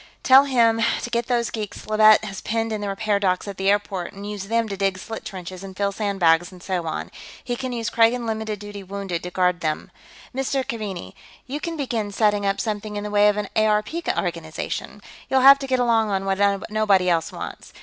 [0.23, 3.69] Tell him to get those geeks Leavitt has penned in the repair dock at the
[3.69, 7.11] airport and use them to dig slit trenches and fill sandbags and so on.
[7.43, 9.91] He can use Kragan limited duty wounded to guard them....
[10.35, 10.65] Mr.
[10.67, 11.13] Keaveney,
[11.45, 15.03] you'll begin setting up something in the way of an ARP organization.
[15.29, 16.39] You'll have to get along on what
[16.71, 17.71] nobody else wants.